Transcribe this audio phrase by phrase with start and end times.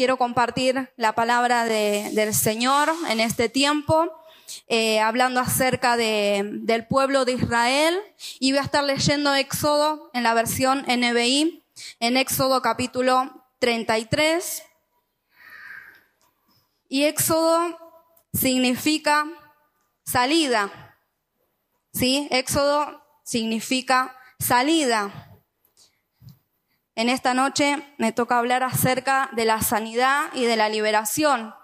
[0.00, 4.10] quiero compartir la palabra del Señor en este tiempo.
[4.66, 8.00] Eh, hablando acerca de, del pueblo de Israel
[8.38, 11.62] y voy a estar leyendo Éxodo en la versión NBI,
[12.00, 14.62] en Éxodo capítulo 33.
[16.88, 17.78] Y Éxodo
[18.32, 19.26] significa
[20.06, 20.96] salida.
[21.92, 22.26] ¿Sí?
[22.30, 25.29] Éxodo significa salida.
[27.00, 31.54] En esta noche me toca hablar acerca de la sanidad y de la liberación.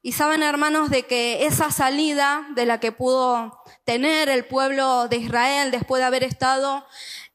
[0.00, 5.18] Y saben, hermanos, de que esa salida de la que pudo tener el pueblo de
[5.18, 6.86] Israel después de haber estado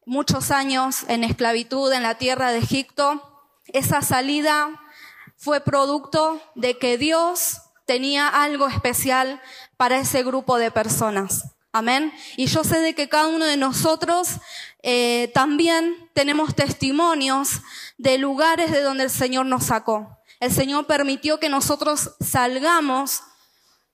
[0.07, 4.71] muchos años en esclavitud en la tierra de Egipto, esa salida
[5.37, 9.39] fue producto de que Dios tenía algo especial
[9.77, 11.43] para ese grupo de personas.
[11.75, 12.13] Amén.
[12.37, 14.39] Y yo sé de que cada uno de nosotros
[14.87, 17.61] eh, también tenemos testimonios
[17.97, 20.19] de lugares de donde el Señor nos sacó.
[20.39, 23.23] El Señor permitió que nosotros salgamos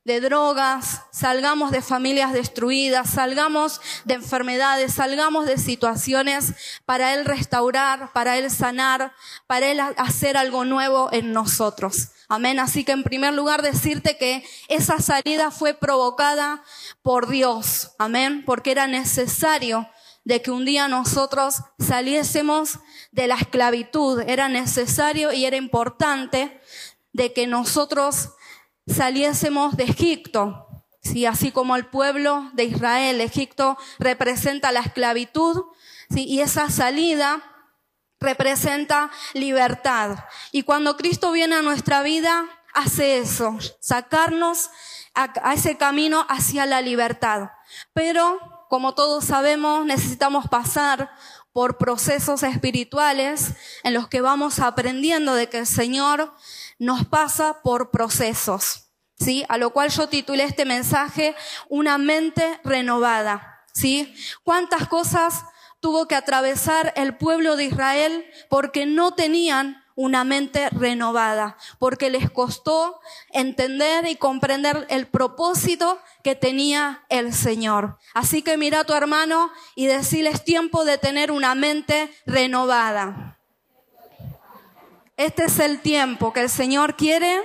[0.03, 8.11] de drogas, salgamos de familias destruidas, salgamos de enfermedades, salgamos de situaciones para Él restaurar,
[8.11, 9.13] para Él sanar,
[9.47, 12.09] para Él hacer algo nuevo en nosotros.
[12.27, 12.59] Amén.
[12.59, 16.65] Así que en primer lugar decirte que esa salida fue provocada
[17.01, 17.91] por Dios.
[17.97, 18.43] Amén.
[18.45, 19.87] Porque era necesario
[20.23, 22.79] de que un día nosotros saliésemos
[23.11, 24.21] de la esclavitud.
[24.27, 26.61] Era necesario y era importante
[27.13, 28.29] de que nosotros
[28.87, 30.67] saliésemos de Egipto.
[31.01, 31.25] ¿sí?
[31.25, 35.63] Así como el pueblo de Israel, Egipto representa la esclavitud,
[36.09, 36.25] ¿sí?
[36.25, 37.41] y esa salida
[38.19, 40.25] representa libertad.
[40.51, 44.69] Y cuando Cristo viene a nuestra vida, hace eso, sacarnos
[45.15, 47.49] a, a ese camino hacia la libertad.
[47.93, 51.11] Pero, como todos sabemos, necesitamos pasar
[51.51, 53.51] por procesos espirituales
[53.83, 56.33] en los que vamos aprendiendo de que el Señor
[56.79, 59.43] nos pasa por procesos, ¿sí?
[59.49, 61.35] A lo cual yo titulé este mensaje
[61.67, 64.15] Una mente renovada, ¿sí?
[64.45, 65.43] ¿Cuántas cosas
[65.81, 72.29] tuvo que atravesar el pueblo de Israel porque no tenían una mente renovada, porque les
[72.29, 72.99] costó
[73.31, 77.97] entender y comprender el propósito que tenía el Señor.
[78.13, 83.37] Así que mira a tu hermano y decirle es tiempo de tener una mente renovada.
[85.17, 87.43] Este es el tiempo que el Señor quiere.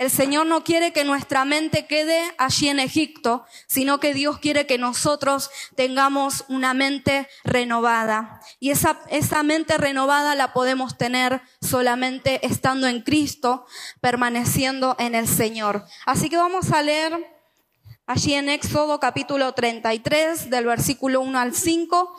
[0.00, 4.64] El Señor no quiere que nuestra mente quede allí en Egipto, sino que Dios quiere
[4.64, 8.40] que nosotros tengamos una mente renovada.
[8.60, 13.66] Y esa, esa mente renovada la podemos tener solamente estando en Cristo,
[14.00, 15.84] permaneciendo en el Señor.
[16.06, 17.36] Así que vamos a leer
[18.06, 22.18] allí en Éxodo capítulo 33, del versículo 1 al 5,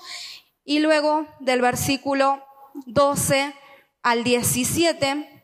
[0.66, 2.46] y luego del versículo
[2.86, 3.56] 12
[4.04, 5.41] al 17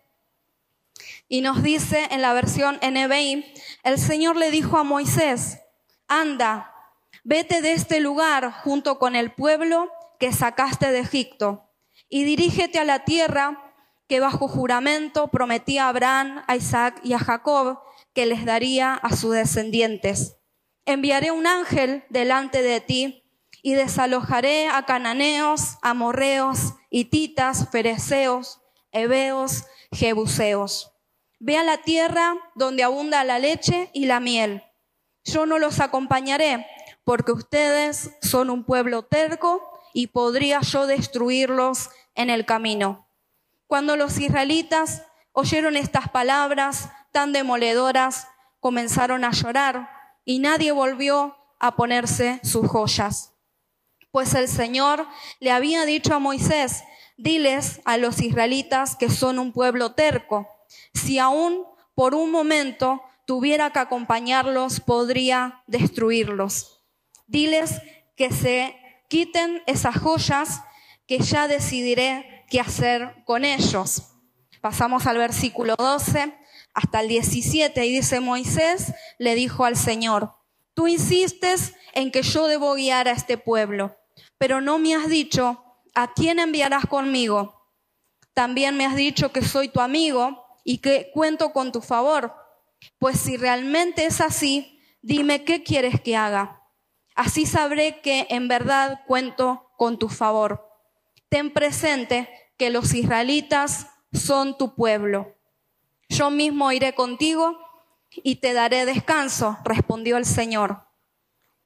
[1.30, 3.46] y nos dice en la versión NBI,
[3.84, 5.60] el Señor le dijo a Moisés,
[6.08, 6.74] anda,
[7.24, 9.90] vete de este lugar junto con el pueblo
[10.20, 11.70] que sacaste de Egipto
[12.10, 13.74] y dirígete a la tierra
[14.08, 17.80] que bajo juramento prometía a Abraham, a Isaac y a Jacob
[18.14, 20.38] que les daría a sus descendientes.
[20.86, 23.24] Enviaré un ángel delante de ti
[23.62, 28.62] y desalojaré a cananeos, amorreos, hititas, fereceos,
[28.94, 30.97] heveos, jebuseos.
[31.40, 34.64] Ve a la tierra donde abunda la leche y la miel.
[35.24, 36.66] Yo no los acompañaré,
[37.04, 39.62] porque ustedes son un pueblo terco
[39.94, 43.10] y podría yo destruirlos en el camino.
[43.68, 48.28] Cuando los israelitas oyeron estas palabras tan demoledoras,
[48.60, 49.90] comenzaron a llorar
[50.26, 53.34] y nadie volvió a ponerse sus joyas.
[54.12, 55.06] Pues el Señor
[55.40, 56.84] le había dicho a Moisés,
[57.18, 60.48] diles a los israelitas que son un pueblo terco.
[60.94, 66.84] Si aún por un momento tuviera que acompañarlos, podría destruirlos.
[67.28, 67.82] Diles
[68.16, 68.76] que se
[69.10, 70.62] quiten esas joyas
[71.08, 74.14] que ya decidiré qué hacer con ellos.
[74.62, 76.34] Pasamos al versículo 12
[76.74, 80.34] hasta el 17 y dice Moisés le dijo al Señor,
[80.74, 83.98] tú insistes en que yo debo guiar a este pueblo,
[84.38, 85.64] pero no me has dicho
[85.96, 87.56] ¿a quién enviarás conmigo?
[88.34, 92.36] También me has dicho que soy tu amigo y que cuento con tu favor.
[93.00, 96.62] Pues si realmente es así, dime qué quieres que haga.
[97.16, 100.70] Así sabré que en verdad cuento con tu favor.
[101.30, 105.38] Ten presente que los israelitas son tu pueblo.
[106.10, 107.58] Yo mismo iré contigo
[108.12, 110.86] y te daré descanso, respondió el Señor.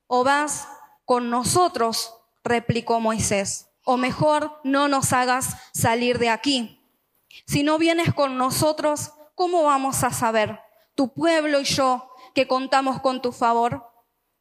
[0.05, 0.67] O vas
[1.05, 2.13] con nosotros,
[2.43, 6.80] replicó Moisés o mejor no nos hagas salir de aquí.
[7.45, 10.59] Si no vienes con nosotros, ¿cómo vamos a saber,
[10.95, 13.87] tu pueblo y yo, que contamos con tu favor?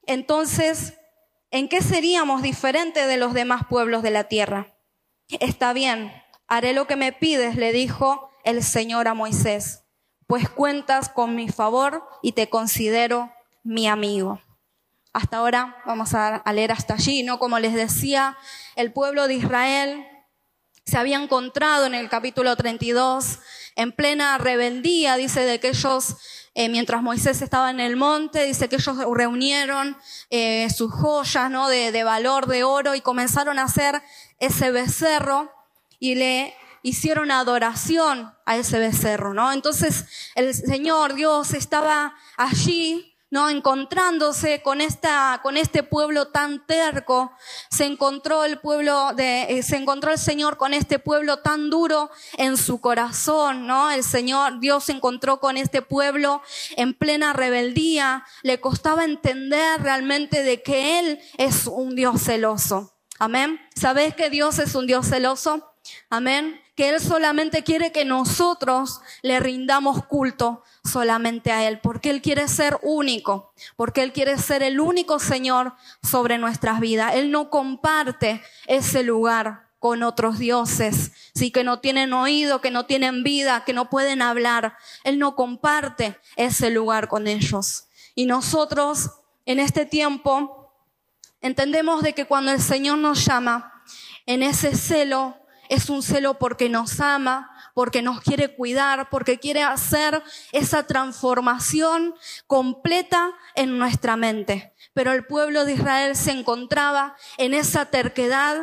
[0.07, 0.95] Entonces,
[1.51, 4.75] ¿en qué seríamos diferentes de los demás pueblos de la tierra?
[5.29, 6.13] Está bien,
[6.49, 9.85] haré lo que me pides, le dijo el Señor a Moisés,
[10.27, 13.33] pues cuentas con mi favor y te considero
[13.63, 14.41] mi amigo.
[15.13, 17.39] Hasta ahora vamos a, leer hasta allí, ¿no?
[17.39, 18.37] Como les decía,
[18.77, 20.07] el pueblo de Israel
[20.91, 23.39] se había encontrado en el capítulo 32
[23.77, 26.17] en plena rebeldía, dice de que ellos,
[26.55, 29.97] eh, mientras Moisés estaba en el monte, dice que ellos reunieron
[30.31, 31.69] eh, sus joyas, ¿no?
[31.69, 34.03] De, de valor, de oro, y comenzaron a hacer
[34.41, 35.53] ese becerro
[36.01, 39.53] y le hicieron adoración a ese becerro, ¿no?
[39.53, 43.49] Entonces el Señor Dios estaba allí ¿no?
[43.49, 47.33] Encontrándose con esta, con este pueblo tan terco,
[47.71, 52.11] se encontró el pueblo de, eh, se encontró el Señor con este pueblo tan duro
[52.37, 53.91] en su corazón, ¿no?
[53.91, 56.43] El Señor, Dios se encontró con este pueblo
[56.77, 62.97] en plena rebeldía, le costaba entender realmente de que Él es un Dios celoso.
[63.19, 63.61] Amén.
[63.75, 65.75] ¿Sabes que Dios es un Dios celoso?
[66.09, 66.61] Amén.
[66.81, 72.49] Que Él solamente quiere que nosotros le rindamos culto solamente a Él, porque Él quiere
[72.49, 77.17] ser único, porque Él quiere ser el único Señor sobre nuestras vidas.
[77.17, 82.87] Él no comparte ese lugar con otros dioses, sí que no tienen oído, que no
[82.87, 84.75] tienen vida, que no pueden hablar.
[85.05, 87.89] Él no comparte ese lugar con ellos.
[88.15, 89.11] Y nosotros
[89.45, 90.73] en este tiempo
[91.43, 93.85] entendemos de que cuando el Señor nos llama,
[94.25, 95.40] en ese celo
[95.71, 100.21] es un celo porque nos ama, porque nos quiere cuidar, porque quiere hacer
[100.51, 102.15] esa transformación
[102.49, 104.75] completa en nuestra mente.
[104.95, 108.57] Pero el pueblo de Israel se encontraba en esa terquedad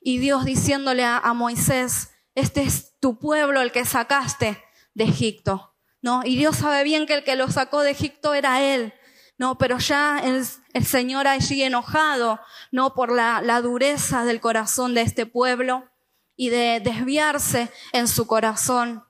[0.00, 4.62] y Dios diciéndole a, Moisés, este es tu pueblo el que sacaste
[4.94, 5.74] de Egipto.
[6.00, 6.22] ¿No?
[6.24, 8.92] Y Dios sabe bien que el que lo sacó de Egipto era él.
[9.36, 15.02] No, pero ya el, Señor allí enojado, no por la, la dureza del corazón de
[15.02, 15.91] este pueblo,
[16.36, 19.04] y de desviarse en su corazón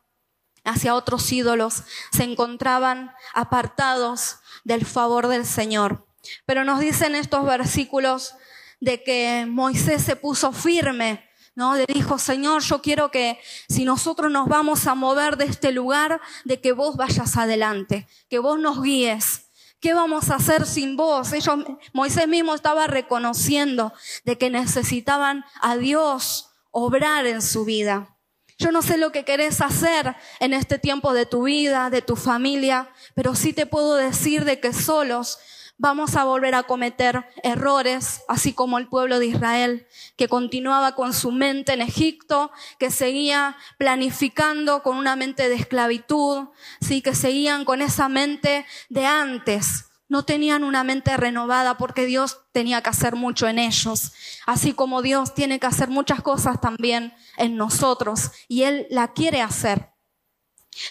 [0.64, 1.82] hacia otros ídolos,
[2.12, 6.06] se encontraban apartados del favor del Señor.
[6.46, 8.34] Pero nos dicen estos versículos
[8.80, 11.76] de que Moisés se puso firme, ¿no?
[11.76, 13.38] Le dijo, Señor, yo quiero que
[13.68, 18.38] si nosotros nos vamos a mover de este lugar, de que vos vayas adelante, que
[18.38, 19.48] vos nos guíes.
[19.80, 21.32] ¿Qué vamos a hacer sin vos?
[21.32, 21.56] Ellos,
[21.92, 23.92] Moisés mismo estaba reconociendo
[24.24, 28.18] de que necesitaban a Dios obrar en su vida.
[28.58, 32.16] Yo no sé lo que querés hacer en este tiempo de tu vida, de tu
[32.16, 35.38] familia, pero sí te puedo decir de que solos
[35.78, 39.86] vamos a volver a cometer errores, así como el pueblo de Israel,
[40.16, 46.48] que continuaba con su mente en Egipto, que seguía planificando con una mente de esclavitud,
[46.80, 52.40] sí, que seguían con esa mente de antes, no tenían una mente renovada porque Dios
[52.52, 54.12] tenía que hacer mucho en ellos,
[54.44, 59.40] así como Dios tiene que hacer muchas cosas también en nosotros y Él la quiere
[59.40, 59.88] hacer.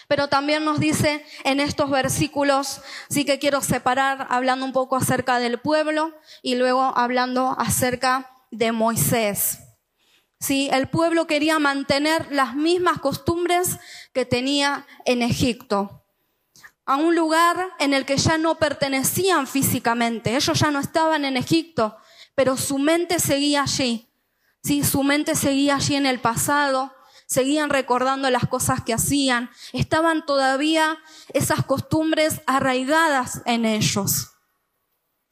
[0.08, 5.38] Pero también nos dice en estos versículos, sí que quiero separar hablando un poco acerca
[5.38, 9.60] del pueblo y luego hablando acerca de Moisés.
[10.40, 13.78] Sí, el pueblo quería mantener las mismas costumbres
[14.12, 16.01] que tenía en Egipto
[16.84, 20.34] a un lugar en el que ya no pertenecían físicamente.
[20.34, 21.96] Ellos ya no estaban en Egipto,
[22.34, 24.08] pero su mente seguía allí.
[24.62, 26.94] Sí, su mente seguía allí en el pasado,
[27.26, 30.98] seguían recordando las cosas que hacían, estaban todavía
[31.32, 34.30] esas costumbres arraigadas en ellos.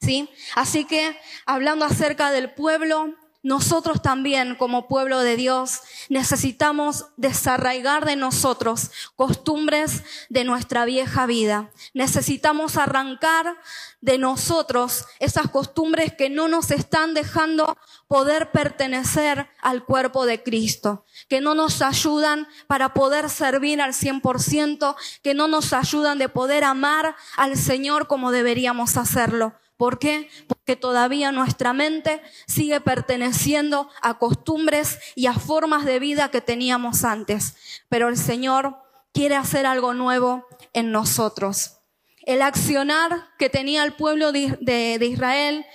[0.01, 0.29] ¿Sí?
[0.55, 8.15] Así que hablando acerca del pueblo, nosotros también, como pueblo de Dios, necesitamos desarraigar de
[8.15, 11.71] nosotros costumbres de nuestra vieja vida.
[11.93, 13.57] Necesitamos arrancar
[13.99, 21.05] de nosotros esas costumbres que no nos están dejando poder pertenecer al cuerpo de Cristo,
[21.27, 26.63] que no nos ayudan para poder servir al 100%, que no nos ayudan de poder
[26.63, 29.53] amar al Señor como deberíamos hacerlo.
[29.81, 30.29] ¿Por qué?
[30.45, 37.03] Porque todavía nuestra mente sigue perteneciendo a costumbres y a formas de vida que teníamos
[37.03, 37.55] antes.
[37.89, 38.75] Pero el Señor
[39.11, 41.79] quiere hacer algo nuevo en nosotros.
[42.27, 45.65] El accionar que tenía el pueblo de, Israel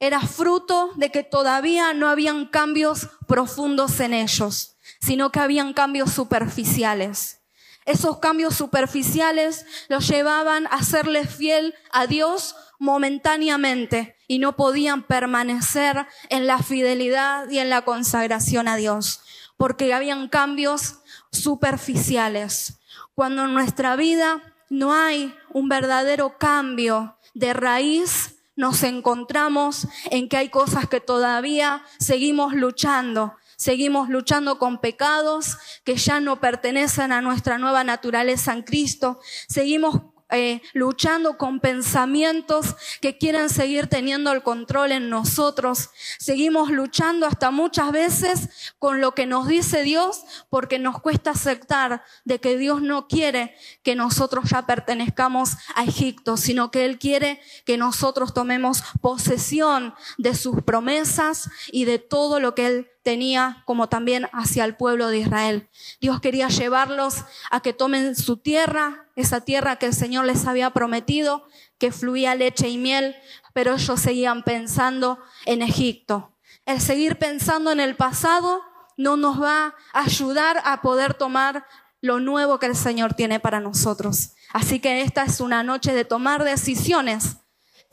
[0.00, 6.10] era fruto de que todavía no habían cambios profundos en ellos, sino que habían cambios
[6.10, 7.43] superficiales.
[7.84, 16.06] Esos cambios superficiales los llevaban a serles fiel a Dios momentáneamente y no podían permanecer
[16.30, 19.20] en la fidelidad y en la consagración a Dios,
[19.56, 21.00] porque habían cambios
[21.30, 22.80] superficiales.
[23.14, 30.36] Cuando en nuestra vida no hay un verdadero cambio de raíz, nos encontramos en que
[30.36, 33.34] hay cosas que todavía seguimos luchando.
[33.64, 39.20] Seguimos luchando con pecados que ya no pertenecen a nuestra nueva naturaleza en Cristo.
[39.48, 45.88] Seguimos eh, luchando con pensamientos que quieren seguir teniendo el control en nosotros.
[46.18, 52.02] Seguimos luchando hasta muchas veces con lo que nos dice Dios porque nos cuesta aceptar
[52.26, 57.40] de que Dios no quiere que nosotros ya pertenezcamos a Egipto, sino que Él quiere
[57.64, 63.88] que nosotros tomemos posesión de sus promesas y de todo lo que Él tenía como
[63.88, 65.68] también hacia el pueblo de Israel.
[66.00, 70.70] Dios quería llevarlos a que tomen su tierra, esa tierra que el Señor les había
[70.70, 71.46] prometido,
[71.78, 73.14] que fluía leche y miel,
[73.52, 76.32] pero ellos seguían pensando en Egipto.
[76.66, 78.62] El seguir pensando en el pasado
[78.96, 81.66] no nos va a ayudar a poder tomar
[82.00, 84.32] lo nuevo que el Señor tiene para nosotros.
[84.52, 87.36] Así que esta es una noche de tomar decisiones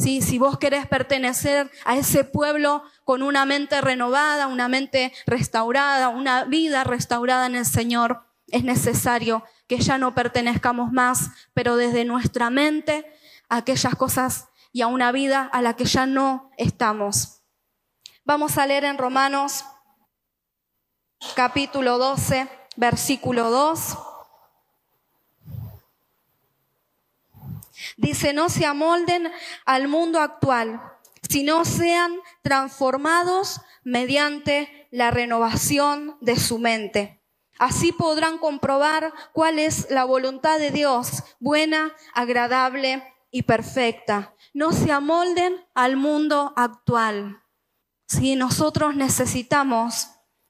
[0.01, 6.45] si vos querés pertenecer a ese pueblo con una mente renovada, una mente restaurada, una
[6.45, 12.49] vida restaurada en el Señor, es necesario que ya no pertenezcamos más, pero desde nuestra
[12.49, 13.05] mente
[13.47, 17.43] a aquellas cosas y a una vida a la que ya no estamos.
[18.25, 19.65] Vamos a leer en Romanos
[21.35, 23.97] capítulo 12, versículo 2.
[28.01, 29.31] Dice, no se amolden
[29.63, 30.81] al mundo actual,
[31.29, 37.21] sino sean transformados mediante la renovación de su mente.
[37.59, 44.33] Así podrán comprobar cuál es la voluntad de Dios, buena, agradable y perfecta.
[44.51, 47.43] No se amolden al mundo actual.
[48.07, 50.07] Si nosotros necesitamos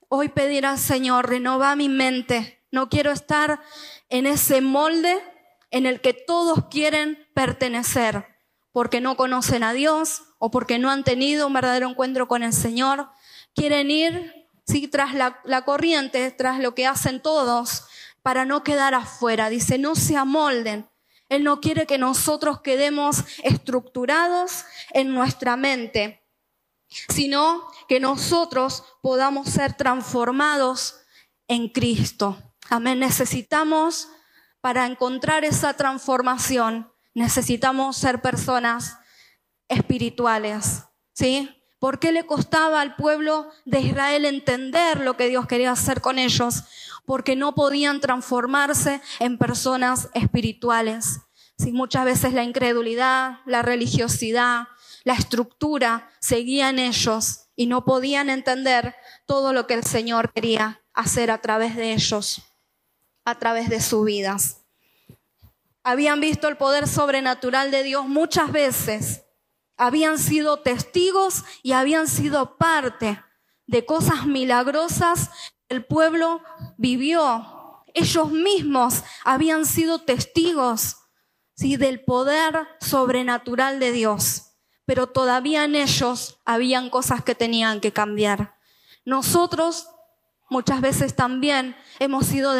[0.08, 2.64] hoy pedir al Señor, renova mi mente.
[2.72, 3.60] No quiero estar
[4.08, 5.22] en ese molde
[5.72, 8.28] en el que todos quieren pertenecer
[8.72, 12.54] porque no conocen a Dios o porque no han tenido un verdadero encuentro con el
[12.54, 13.10] Señor.
[13.56, 14.88] Quieren ir ¿sí?
[14.88, 17.86] tras la, la corriente, tras lo que hacen todos,
[18.22, 19.50] para no quedar afuera.
[19.50, 20.90] Dice, no se amolden.
[21.30, 26.26] Él no quiere que nosotros quedemos estructurados en nuestra mente,
[27.10, 30.98] sino que nosotros podamos ser transformados
[31.48, 32.38] en Cristo.
[32.70, 33.00] Amén.
[33.00, 34.10] Necesitamos
[34.62, 38.98] para encontrar esa transformación necesitamos ser personas
[39.68, 41.50] espirituales, ¿sí?
[41.80, 46.20] ¿Por qué le costaba al pueblo de Israel entender lo que Dios quería hacer con
[46.20, 46.64] ellos?
[47.06, 51.22] Porque no podían transformarse en personas espirituales.
[51.58, 51.72] ¿sí?
[51.72, 54.68] Muchas veces la incredulidad, la religiosidad,
[55.04, 58.94] la estructura seguía en ellos y no podían entender
[59.26, 62.44] todo lo que el Señor quería hacer a través de ellos
[63.26, 64.62] a través de sus vidas.
[65.84, 69.24] Habían visto el poder sobrenatural de Dios muchas veces.
[69.78, 73.24] Habían sido testigos y habían sido parte
[73.66, 75.30] de cosas milagrosas
[75.68, 76.42] que el pueblo
[76.78, 77.84] vivió.
[77.94, 80.98] Ellos mismos habían sido testigos
[81.56, 81.78] ¿sí?
[81.78, 84.54] del poder sobrenatural de Dios,
[84.86, 88.56] pero todavía en ellos habían cosas que tenían que cambiar.
[89.04, 89.88] Nosotros
[90.52, 92.54] Muchas veces también hemos sido,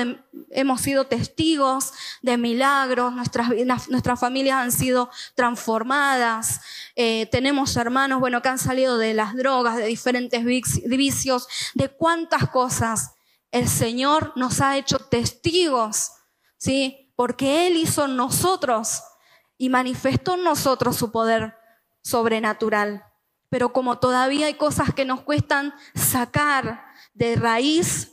[0.52, 3.50] hemos sido testigos de milagros, nuestras,
[3.90, 6.62] nuestras familias han sido transformadas,
[6.96, 12.48] eh, tenemos hermanos, bueno, que han salido de las drogas, de diferentes vicios, de cuántas
[12.48, 13.16] cosas
[13.52, 16.14] el Señor nos ha hecho testigos,
[16.56, 17.12] ¿sí?
[17.18, 19.04] Porque Él hizo en nosotros
[19.58, 21.58] y manifestó en nosotros su poder
[22.04, 23.04] sobrenatural.
[23.50, 28.12] Pero como todavía hay cosas que nos cuestan sacar, de raíz,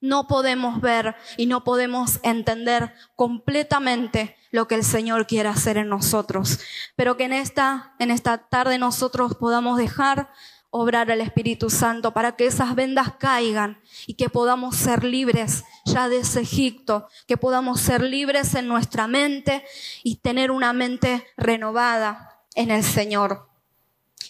[0.00, 5.88] no podemos ver y no podemos entender completamente lo que el Señor quiere hacer en
[5.88, 6.58] nosotros.
[6.96, 10.30] Pero que en esta, en esta tarde nosotros podamos dejar
[10.70, 16.08] obrar al Espíritu Santo para que esas vendas caigan y que podamos ser libres ya
[16.08, 19.64] de ese Egipto, que podamos ser libres en nuestra mente
[20.04, 23.48] y tener una mente renovada en el Señor.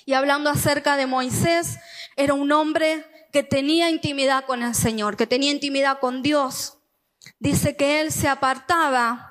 [0.06, 1.78] Y hablando acerca de Moisés,
[2.16, 6.78] era un hombre que tenía intimidad con el Señor, que tenía intimidad con Dios.
[7.38, 9.30] Dice que él se apartaba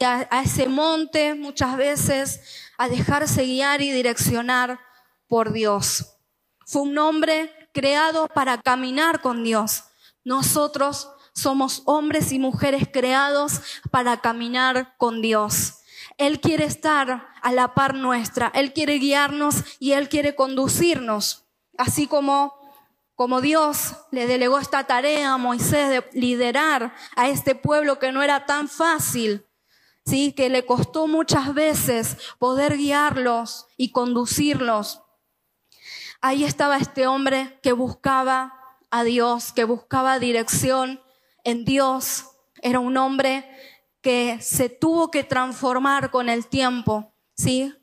[0.00, 2.40] a, ese monte muchas veces
[2.78, 4.80] a dejarse guiar y direccionar
[5.28, 6.16] por Dios.
[6.66, 9.84] Fue un hombre creado para caminar con Dios.
[10.24, 13.60] Nosotros somos hombres y mujeres creados
[13.90, 15.74] para caminar con Dios.
[16.18, 21.44] Él quiere estar a la par nuestra, Él quiere guiarnos y Él quiere conducirnos,
[21.76, 22.65] así como
[23.16, 28.22] como Dios le delegó esta tarea a Moisés de liderar a este pueblo que no
[28.22, 29.46] era tan fácil,
[30.04, 35.02] sí, que le costó muchas veces poder guiarlos y conducirlos.
[36.20, 38.52] Ahí estaba este hombre que buscaba
[38.90, 41.00] a Dios, que buscaba dirección
[41.42, 42.26] en Dios.
[42.60, 43.48] Era un hombre
[44.02, 47.74] que se tuvo que transformar con el tiempo, ¿sí?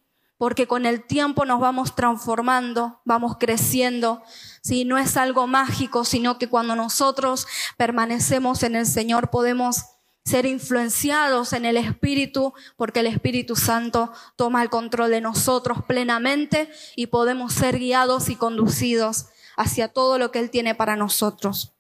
[0.44, 4.22] Porque con el tiempo nos vamos transformando, vamos creciendo,
[4.62, 4.84] ¿sí?
[4.84, 7.48] No es algo mágico, sino que cuando nosotros
[7.78, 9.86] permanecemos en el Señor podemos
[10.26, 16.70] ser influenciados en el Espíritu, porque el Espíritu Santo toma el control de nosotros plenamente
[16.98, 21.72] y podemos ser guiados y conducidos hacia todo lo que Él tiene para nosotros.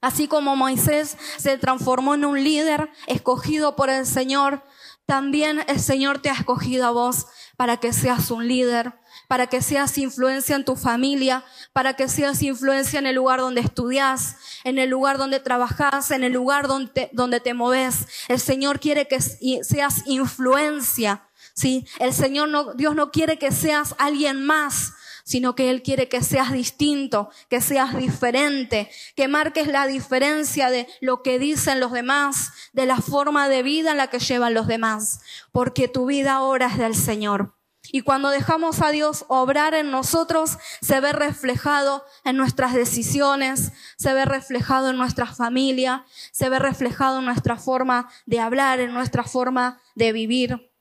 [0.00, 4.64] Así como Moisés se transformó en un líder escogido por el Señor,
[5.06, 8.94] también el Señor te ha escogido a vos para que seas un líder,
[9.28, 13.60] para que seas influencia en tu familia, para que seas influencia en el lugar donde
[13.60, 18.06] estudias, en el lugar donde trabajas, en el lugar donde te, donde te moves.
[18.28, 21.86] El Señor quiere que seas influencia, ¿sí?
[21.98, 26.22] El Señor no, Dios no quiere que seas alguien más, sino que Él quiere que
[26.22, 32.52] seas distinto, que seas diferente, que marques la diferencia de lo que dicen los demás,
[32.72, 36.66] de la forma de vida en la que llevan los demás, porque tu vida ahora
[36.66, 37.54] es del Señor.
[37.92, 44.14] Y cuando dejamos a Dios obrar en nosotros, se ve reflejado en nuestras decisiones, se
[44.14, 49.24] ve reflejado en nuestra familia, se ve reflejado en nuestra forma de hablar, en nuestra
[49.24, 50.73] forma de vivir.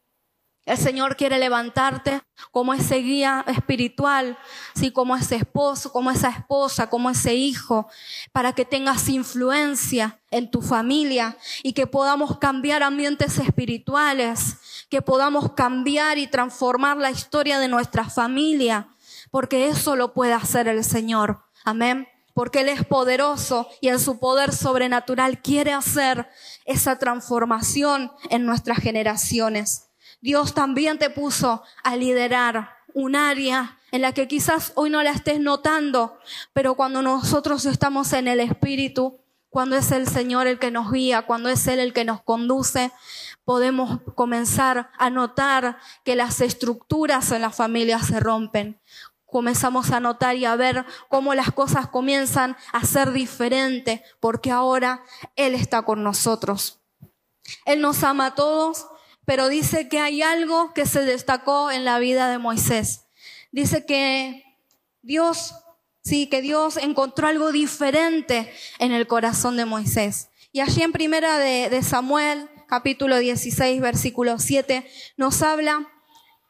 [0.65, 4.37] El Señor quiere levantarte como ese guía espiritual,
[4.73, 7.89] sí, como ese esposo, como esa esposa, como ese hijo,
[8.31, 15.51] para que tengas influencia en tu familia y que podamos cambiar ambientes espirituales, que podamos
[15.51, 18.87] cambiar y transformar la historia de nuestra familia,
[19.31, 21.43] porque eso lo puede hacer el Señor.
[21.65, 22.07] Amén.
[22.33, 26.29] Porque Él es poderoso y en su poder sobrenatural quiere hacer
[26.65, 29.89] esa transformación en nuestras generaciones.
[30.23, 35.11] Dios también te puso a liderar un área en la que quizás hoy no la
[35.11, 36.17] estés notando,
[36.53, 41.23] pero cuando nosotros estamos en el Espíritu, cuando es el Señor el que nos guía,
[41.23, 42.93] cuando es Él el que nos conduce,
[43.43, 48.79] podemos comenzar a notar que las estructuras en la familia se rompen.
[49.25, 55.03] Comenzamos a notar y a ver cómo las cosas comienzan a ser diferentes, porque ahora
[55.35, 56.79] Él está con nosotros.
[57.65, 58.87] Él nos ama a todos,
[59.25, 63.05] pero dice que hay algo que se destacó en la vida de Moisés.
[63.51, 64.43] Dice que
[65.01, 65.53] Dios,
[66.03, 70.29] sí, que Dios encontró algo diferente en el corazón de Moisés.
[70.51, 75.89] Y allí en primera de, Samuel, capítulo 16, versículo 7, nos habla,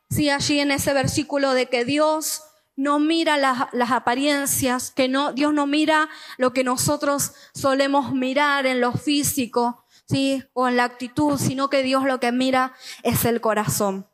[0.09, 2.41] sí, allí en ese versículo de que Dios
[2.75, 8.65] no mira las, las, apariencias, que no, Dios no mira lo que nosotros solemos mirar
[8.65, 9.82] en lo físico,
[10.53, 12.73] o en la actitud, sino que Dios lo que mira
[13.03, 14.07] es el corazón.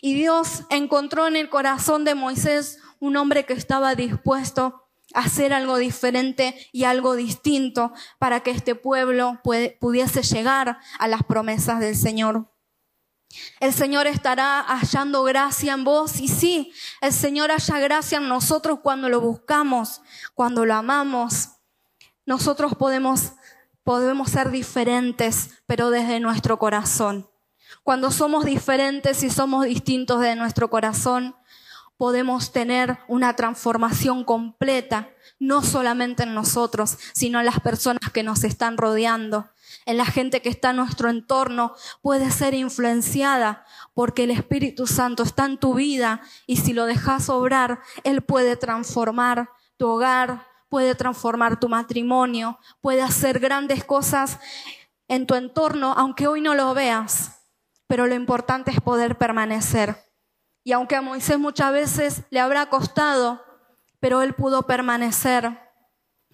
[0.00, 4.84] Y Dios encontró en el corazón de Moisés un hombre que estaba dispuesto
[5.14, 11.24] a hacer algo diferente y algo distinto para que este pueblo pudiese llegar a las
[11.24, 12.48] promesas del Señor.
[13.60, 18.80] El Señor estará hallando gracia en vos y sí, el Señor halla gracia en nosotros
[18.82, 20.02] cuando lo buscamos,
[20.34, 21.48] cuando lo amamos.
[22.24, 23.32] Nosotros podemos
[23.84, 27.28] podemos ser diferentes, pero desde nuestro corazón.
[27.82, 31.34] Cuando somos diferentes y somos distintos de nuestro corazón,
[31.96, 38.44] podemos tener una transformación completa, no solamente en nosotros, sino en las personas que nos
[38.44, 39.50] están rodeando,
[39.86, 43.64] en la gente que está en nuestro entorno, puede ser influenciada
[43.94, 48.56] porque el Espíritu Santo está en tu vida y si lo dejas obrar, Él puede
[48.56, 54.38] transformar tu hogar, puede transformar tu matrimonio, puede hacer grandes cosas
[55.06, 57.42] en tu entorno, aunque hoy no lo veas.
[57.86, 60.02] Pero lo importante es poder permanecer.
[60.64, 63.42] Y aunque a Moisés muchas veces le habrá costado,
[64.00, 65.58] pero él pudo permanecer,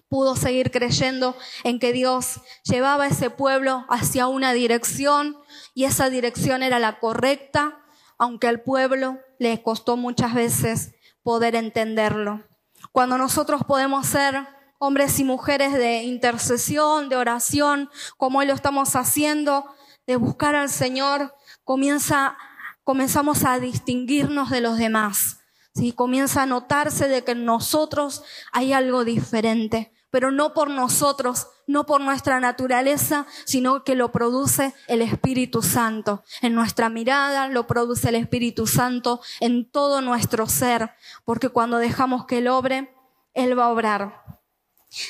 [0.07, 5.37] pudo seguir creyendo en que Dios llevaba a ese pueblo hacia una dirección
[5.73, 7.77] y esa dirección era la correcta,
[8.17, 12.48] aunque al pueblo le costó muchas veces poder entenderlo.
[12.91, 14.47] Cuando nosotros podemos ser
[14.79, 19.65] hombres y mujeres de intercesión, de oración, como hoy lo estamos haciendo,
[20.07, 22.37] de buscar al Señor, comienza,
[22.83, 25.41] comenzamos a distinguirnos de los demás.
[25.75, 25.91] ¿sí?
[25.91, 31.85] Comienza a notarse de que en nosotros hay algo diferente, pero no por nosotros, no
[31.85, 36.23] por nuestra naturaleza, sino que lo produce el Espíritu Santo.
[36.41, 42.25] En nuestra mirada lo produce el Espíritu Santo en todo nuestro ser, porque cuando dejamos
[42.25, 42.91] que Él obre,
[43.35, 44.41] Él va a obrar.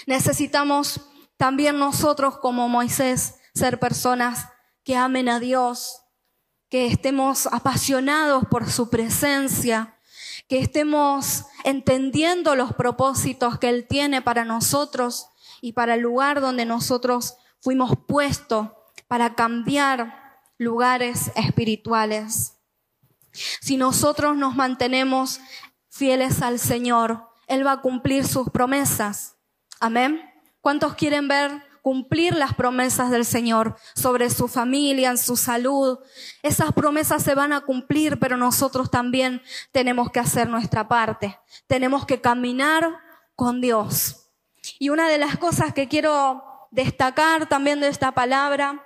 [0.06, 1.00] Necesitamos
[1.38, 4.50] también nosotros como Moisés ser personas
[4.84, 6.02] que amen a Dios,
[6.68, 9.98] que estemos apasionados por su presencia,
[10.50, 15.29] que estemos entendiendo los propósitos que Él tiene para nosotros
[15.62, 18.70] y para el lugar donde nosotros fuimos puestos
[19.08, 22.54] para cambiar lugares espirituales.
[23.62, 25.40] Si nosotros nos mantenemos
[25.90, 29.36] fieles al Señor, Él va a cumplir sus promesas.
[29.80, 30.22] Amén.
[30.62, 36.00] ¿Cuántos quieren ver cumplir las promesas del Señor sobre su familia, en su salud?
[36.44, 39.42] Esas promesas se van a cumplir, pero nosotros también
[39.72, 41.40] tenemos que hacer nuestra parte.
[41.68, 43.00] Tenemos que caminar
[43.36, 44.19] con Dios.
[44.78, 48.84] Y una de las cosas que quiero destacar también de esta palabra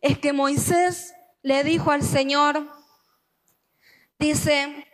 [0.00, 2.70] es que Moisés le dijo al Señor,
[4.18, 4.86] dice,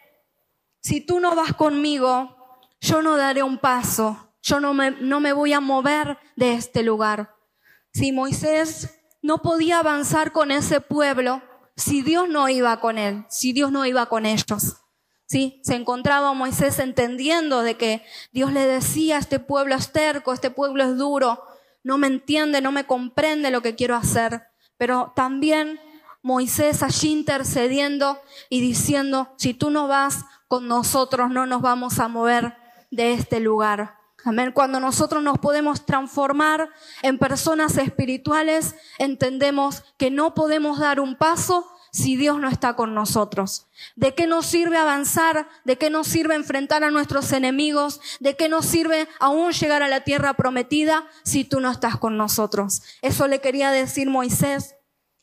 [0.81, 2.37] si tú no vas conmigo,
[2.81, 6.83] yo no daré un paso yo no me, no me voy a mover de este
[6.83, 7.37] lugar.
[7.93, 11.43] Si Moisés no podía avanzar con ese pueblo,
[11.77, 14.77] si Dios no iba con él, si Dios no iba con ellos.
[15.31, 15.61] ¿Sí?
[15.63, 20.83] Se encontraba Moisés entendiendo de que Dios le decía, este pueblo es terco, este pueblo
[20.83, 21.41] es duro,
[21.85, 24.49] no me entiende, no me comprende lo que quiero hacer.
[24.77, 25.79] Pero también
[26.21, 32.09] Moisés allí intercediendo y diciendo, si tú no vas con nosotros, no nos vamos a
[32.09, 32.57] mover
[32.91, 33.99] de este lugar.
[34.25, 34.51] Amén.
[34.51, 36.71] Cuando nosotros nos podemos transformar
[37.03, 42.95] en personas espirituales, entendemos que no podemos dar un paso si Dios no está con
[42.95, 43.67] nosotros.
[43.97, 45.49] ¿De qué nos sirve avanzar?
[45.65, 48.01] ¿De qué nos sirve enfrentar a nuestros enemigos?
[48.21, 52.17] ¿De qué nos sirve aún llegar a la tierra prometida si tú no estás con
[52.17, 52.83] nosotros?
[53.03, 54.75] Eso le quería decir Moisés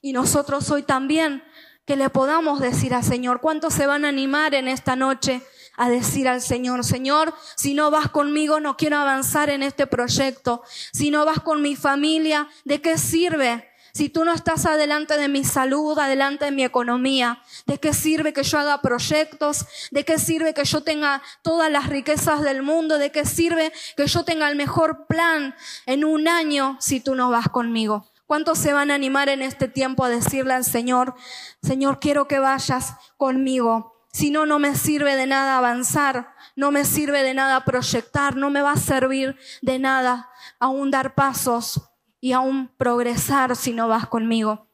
[0.02, 1.44] y nosotros hoy también
[1.86, 5.42] que le podamos decir al Señor, ¿cuántos se van a animar en esta noche
[5.78, 10.64] a decir al Señor, Señor, si no vas conmigo no quiero avanzar en este proyecto.
[10.92, 13.70] Si no vas con mi familia, ¿de qué sirve?
[13.98, 18.32] Si tú no estás adelante de mi salud, adelante de mi economía, ¿de qué sirve
[18.32, 19.66] que yo haga proyectos?
[19.90, 23.00] ¿De qué sirve que yo tenga todas las riquezas del mundo?
[23.00, 25.56] ¿De qué sirve que yo tenga el mejor plan
[25.88, 28.06] en un año si tú no vas conmigo?
[28.28, 31.16] ¿Cuántos se van a animar en este tiempo a decirle al Señor,
[31.64, 34.06] Señor, quiero que vayas conmigo?
[34.12, 38.52] Si no, no me sirve de nada avanzar, no me sirve de nada proyectar, no
[38.52, 40.30] me va a servir de nada
[40.60, 41.87] aún dar pasos
[42.20, 44.68] y aún progresar si no vas conmigo.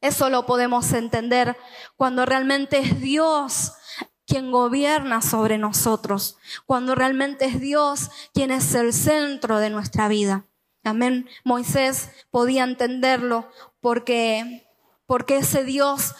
[0.00, 1.56] Eso lo podemos entender
[1.96, 3.72] cuando realmente es Dios
[4.26, 10.46] quien gobierna sobre nosotros, cuando realmente es Dios quien es el centro de nuestra vida.
[10.84, 11.28] Amén.
[11.44, 14.66] Moisés podía entenderlo porque,
[15.06, 16.14] porque ese Dios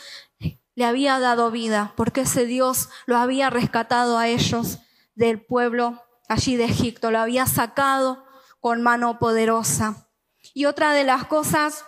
[0.75, 4.79] le había dado vida, porque ese Dios lo había rescatado a ellos
[5.15, 8.25] del pueblo allí de Egipto, lo había sacado
[8.61, 10.10] con mano poderosa.
[10.55, 11.85] Y otra de las cosas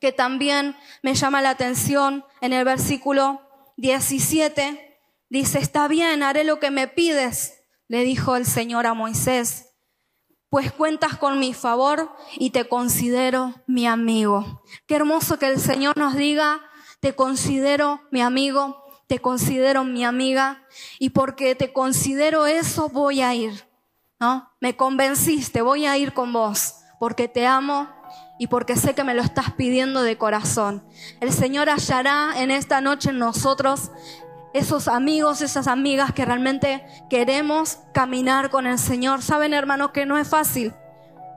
[0.00, 3.40] que también me llama la atención en el versículo
[3.76, 9.70] 17, dice, está bien, haré lo que me pides, le dijo el Señor a Moisés,
[10.48, 14.62] pues cuentas con mi favor y te considero mi amigo.
[14.86, 16.60] Qué hermoso que el Señor nos diga,
[17.00, 20.64] te considero mi amigo, te considero mi amiga
[20.98, 23.68] y porque te considero eso voy a ir,
[24.20, 24.48] ¿no?
[24.60, 27.88] Me convenciste, voy a ir con vos porque te amo
[28.38, 30.84] y porque sé que me lo estás pidiendo de corazón.
[31.20, 33.90] El Señor hallará en esta noche en nosotros
[34.52, 39.22] esos amigos, esas amigas que realmente queremos caminar con el Señor.
[39.22, 40.72] Saben, hermanos, que no es fácil.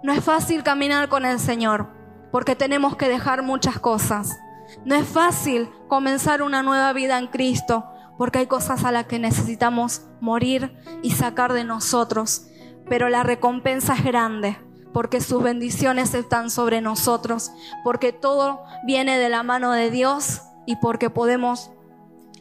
[0.03, 1.87] No es fácil caminar con el Señor
[2.31, 4.39] porque tenemos que dejar muchas cosas.
[4.85, 7.85] No es fácil comenzar una nueva vida en Cristo
[8.17, 12.47] porque hay cosas a las que necesitamos morir y sacar de nosotros.
[12.89, 14.57] Pero la recompensa es grande
[14.97, 17.51] porque sus bendiciones están sobre nosotros,
[17.83, 21.69] porque todo viene de la mano de Dios y porque podemos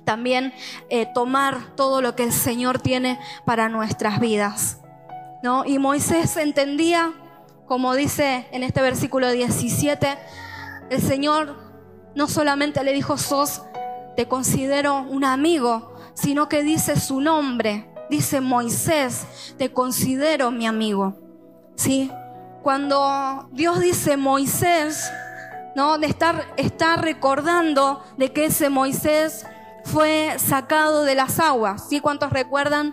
[0.06, 0.54] también
[0.88, 4.80] eh, tomar todo lo que el Señor tiene para nuestras vidas.
[5.42, 5.66] ¿no?
[5.66, 7.12] Y Moisés entendía,
[7.66, 10.16] como dice en este versículo 17,
[10.88, 11.58] el Señor
[12.14, 13.64] no solamente le dijo, sos,
[14.16, 17.86] te considero un amigo, sino que dice su nombre.
[18.08, 19.26] Dice Moisés,
[19.58, 21.18] te considero mi amigo.
[21.74, 22.10] ¿Sí?
[22.66, 25.08] Cuando Dios dice Moisés,
[25.76, 25.98] ¿no?
[25.98, 29.46] De estar, está recordando de que ese Moisés
[29.84, 31.88] fue sacado de las aguas.
[31.88, 32.00] ¿Sí?
[32.00, 32.92] ¿Cuántos recuerdan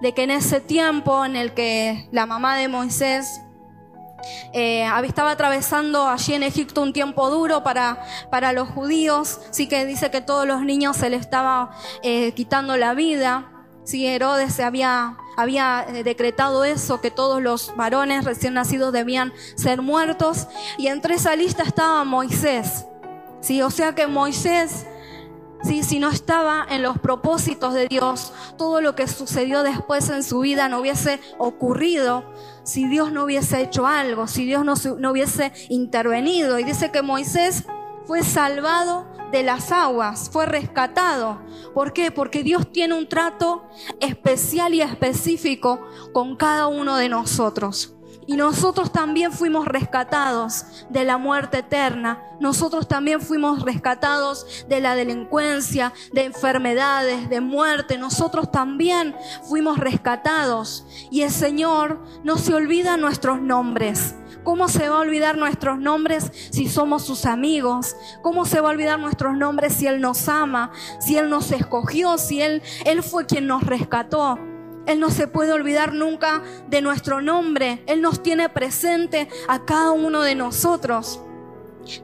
[0.00, 3.40] de que en ese tiempo en el que la mamá de Moisés
[4.52, 9.86] eh, estaba atravesando allí en Egipto un tiempo duro para, para los judíos, sí que
[9.86, 11.72] dice que todos los niños se le estaba
[12.04, 13.49] eh, quitando la vida,
[13.90, 19.82] si Herodes había, había eh, decretado eso, que todos los varones recién nacidos debían ser
[19.82, 20.46] muertos.
[20.78, 22.86] Y entre esa lista estaba Moisés.
[23.40, 24.86] Sí, o sea que Moisés
[25.82, 30.40] si no estaba en los propósitos de Dios, todo lo que sucedió después en su
[30.40, 32.24] vida no hubiese ocurrido
[32.62, 36.58] si Dios no hubiese hecho algo, si Dios no, no hubiese intervenido.
[36.58, 37.64] Y dice que Moisés
[38.10, 41.40] fue salvado de las aguas, fue rescatado.
[41.72, 42.10] ¿Por qué?
[42.10, 43.68] Porque Dios tiene un trato
[44.00, 45.80] especial y específico
[46.12, 47.94] con cada uno de nosotros.
[48.26, 52.20] Y nosotros también fuimos rescatados de la muerte eterna.
[52.40, 57.96] Nosotros también fuimos rescatados de la delincuencia, de enfermedades, de muerte.
[57.96, 59.14] Nosotros también
[59.48, 60.84] fuimos rescatados.
[61.12, 64.16] Y el Señor no se olvida nuestros nombres.
[64.44, 67.96] ¿Cómo se va a olvidar nuestros nombres si somos sus amigos?
[68.22, 72.18] ¿Cómo se va a olvidar nuestros nombres si Él nos ama, si Él nos escogió,
[72.18, 74.38] si Él, Él fue quien nos rescató?
[74.86, 77.82] Él no se puede olvidar nunca de nuestro nombre.
[77.86, 81.20] Él nos tiene presente a cada uno de nosotros.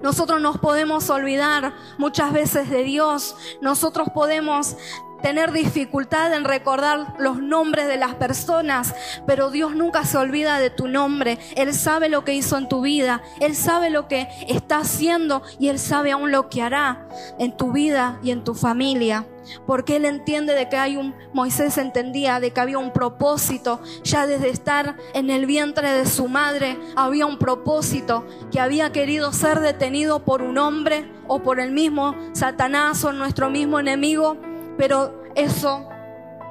[0.02, 3.36] Nosotros nos podemos olvidar muchas veces de Dios.
[3.60, 4.76] Nosotros podemos
[5.22, 8.94] tener dificultad en recordar los nombres de las personas,
[9.26, 11.38] pero Dios nunca se olvida de tu nombre.
[11.56, 15.68] Él sabe lo que hizo en tu vida, Él sabe lo que está haciendo y
[15.68, 17.06] Él sabe aún lo que hará
[17.38, 19.26] en tu vida y en tu familia.
[19.64, 24.26] Porque Él entiende de que hay un, Moisés entendía de que había un propósito, ya
[24.26, 29.60] desde estar en el vientre de su madre, había un propósito que había querido ser
[29.60, 34.36] detenido por un hombre o por el mismo Satanás o nuestro mismo enemigo
[34.76, 35.88] pero eso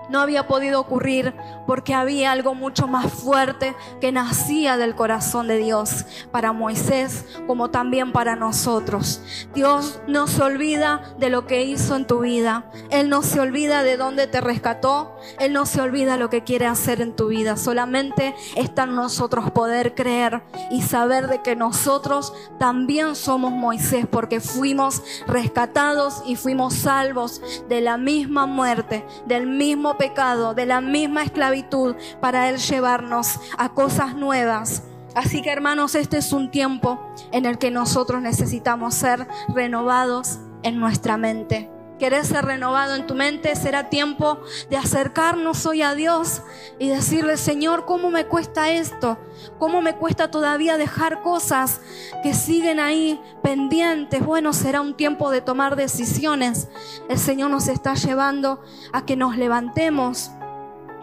[0.09, 1.33] no había podido ocurrir
[1.65, 7.69] porque había algo mucho más fuerte que nacía del corazón de Dios para Moisés como
[7.69, 9.21] también para nosotros.
[9.53, 12.65] Dios no se olvida de lo que hizo en tu vida.
[12.89, 15.15] Él no se olvida de dónde te rescató.
[15.39, 17.57] Él no se olvida lo que quiere hacer en tu vida.
[17.57, 24.39] Solamente está en nosotros poder creer y saber de que nosotros también somos Moisés porque
[24.39, 31.23] fuimos rescatados y fuimos salvos de la misma muerte, del mismo pecado, de la misma
[31.23, 34.83] esclavitud, para Él llevarnos a cosas nuevas.
[35.15, 36.99] Así que hermanos, este es un tiempo
[37.31, 41.74] en el que nosotros necesitamos ser renovados en nuestra mente.
[41.99, 43.55] ¿Querés ser renovado en tu mente?
[43.55, 46.41] Será tiempo de acercarnos hoy a Dios
[46.77, 49.17] y decirle, Señor, ¿cómo me cuesta esto?
[49.59, 51.79] ¿Cómo me cuesta todavía dejar cosas
[52.21, 54.25] que siguen ahí pendientes?
[54.25, 56.67] Bueno, será un tiempo de tomar decisiones.
[57.07, 60.31] El Señor nos está llevando a que nos levantemos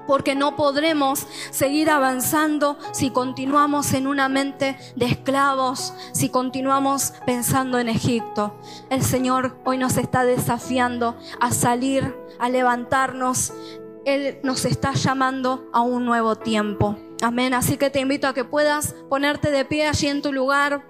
[0.06, 7.78] porque no podremos seguir avanzando si continuamos en una mente de esclavos, si continuamos pensando
[7.78, 8.58] en Egipto.
[8.90, 13.52] El Señor hoy nos está desafiando a salir, a levantarnos.
[14.04, 16.96] Él nos está llamando a un nuevo tiempo.
[17.22, 17.54] Amén.
[17.54, 20.82] Así que te invito a que puedas ponerte de pie allí en tu lugar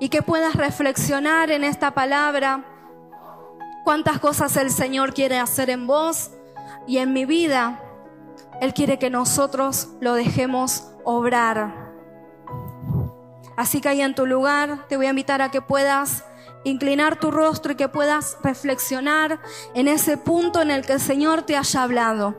[0.00, 2.64] y que puedas reflexionar en esta palabra.
[3.84, 6.32] Cuántas cosas el Señor quiere hacer en vos
[6.88, 7.85] y en mi vida
[8.60, 11.86] él quiere que nosotros lo dejemos obrar.
[13.56, 16.24] Así que ahí en tu lugar te voy a invitar a que puedas
[16.64, 19.40] inclinar tu rostro y que puedas reflexionar
[19.74, 22.36] en ese punto en el que el Señor te haya hablado.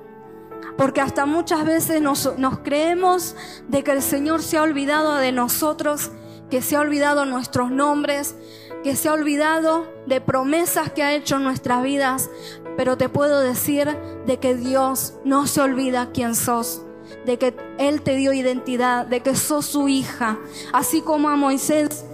[0.77, 3.35] Porque hasta muchas veces nos, nos creemos
[3.67, 6.11] de que el Señor se ha olvidado de nosotros,
[6.51, 8.35] que se ha olvidado nuestros nombres,
[8.83, 12.29] que se ha olvidado de promesas que ha hecho en nuestras vidas,
[12.77, 16.83] pero te puedo decir de que Dios no se olvida quién sos,
[17.25, 20.37] de que Él te dio identidad, de que sos su hija.
[20.71, 22.05] Así como a Moisés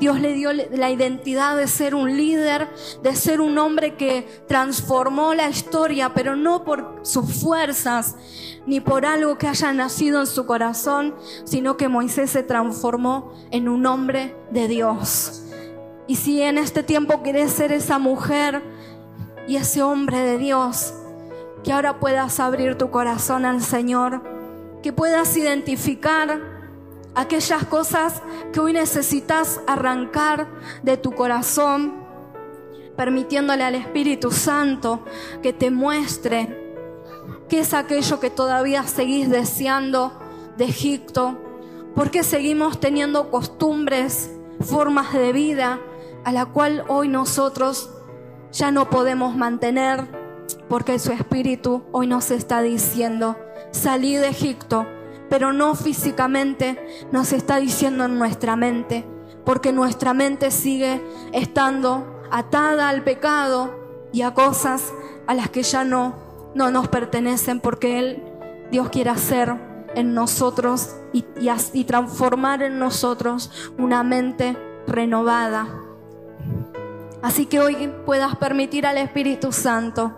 [0.00, 2.68] Dios le dio la identidad de ser un líder,
[3.02, 8.14] de ser un hombre que transformó la historia, pero no por sus fuerzas,
[8.66, 13.68] ni por algo que haya nacido en su corazón, sino que Moisés se transformó en
[13.68, 15.44] un hombre de Dios.
[16.06, 18.62] Y si en este tiempo quieres ser esa mujer,
[19.46, 20.94] y ese hombre de Dios,
[21.62, 24.22] que ahora puedas abrir tu corazón al Señor,
[24.82, 26.40] que puedas identificar
[27.14, 30.48] aquellas cosas que hoy necesitas arrancar
[30.82, 32.04] de tu corazón,
[32.96, 35.04] permitiéndole al Espíritu Santo
[35.42, 36.66] que te muestre
[37.48, 40.12] qué es aquello que todavía seguís deseando
[40.56, 41.38] de Egipto,
[41.94, 44.30] porque seguimos teniendo costumbres,
[44.60, 45.80] formas de vida
[46.24, 47.90] a la cual hoy nosotros
[48.56, 50.08] ya no podemos mantener
[50.68, 53.36] porque su espíritu hoy nos está diciendo,
[53.70, 54.86] salí de Egipto,
[55.28, 56.78] pero no físicamente,
[57.12, 59.04] nos está diciendo en nuestra mente,
[59.44, 64.92] porque nuestra mente sigue estando atada al pecado y a cosas
[65.26, 68.22] a las que ya no no nos pertenecen porque Él,
[68.70, 69.54] Dios quiere hacer
[69.94, 71.26] en nosotros y,
[71.74, 75.68] y transformar en nosotros una mente renovada.
[77.26, 80.16] Así que hoy puedas permitir al Espíritu Santo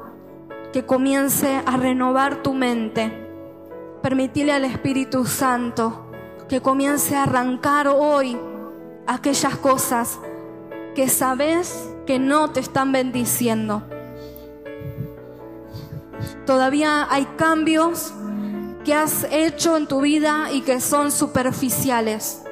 [0.74, 3.26] que comience a renovar tu mente.
[4.02, 6.10] Permitirle al Espíritu Santo
[6.50, 8.38] que comience a arrancar hoy
[9.06, 10.18] aquellas cosas
[10.94, 13.82] que sabes que no te están bendiciendo.
[16.44, 18.12] Todavía hay cambios
[18.84, 22.42] que has hecho en tu vida y que son superficiales.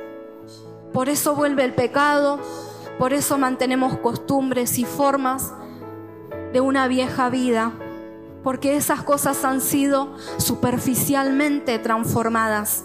[0.94, 2.40] Por eso vuelve el pecado,
[2.98, 5.52] por eso mantenemos costumbres y formas
[6.52, 7.72] de una vieja vida,
[8.42, 12.84] porque esas cosas han sido superficialmente transformadas.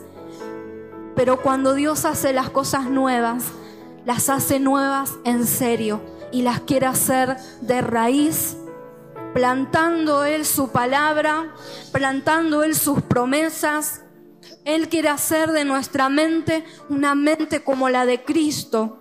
[1.15, 3.45] Pero cuando Dios hace las cosas nuevas,
[4.05, 8.57] las hace nuevas en serio y las quiere hacer de raíz,
[9.33, 11.53] plantando Él su palabra,
[11.91, 14.01] plantando Él sus promesas.
[14.65, 19.00] Él quiere hacer de nuestra mente una mente como la de Cristo.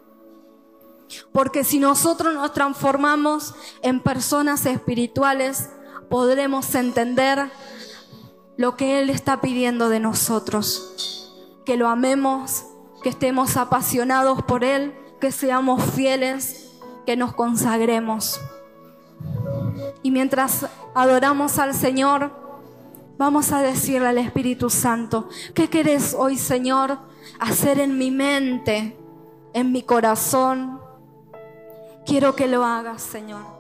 [1.33, 5.71] Porque si nosotros nos transformamos en personas espirituales,
[6.09, 7.51] podremos entender
[8.57, 11.33] lo que Él está pidiendo de nosotros.
[11.65, 12.65] Que lo amemos,
[13.03, 16.71] que estemos apasionados por Él, que seamos fieles,
[17.07, 18.41] que nos consagremos.
[20.03, 22.33] Y mientras adoramos al Señor,
[23.19, 26.99] vamos a decirle al Espíritu Santo, ¿qué querés hoy, Señor,
[27.39, 28.97] hacer en mi mente,
[29.53, 30.80] en mi corazón?
[32.05, 33.60] Quiero que lo hagas, Señor.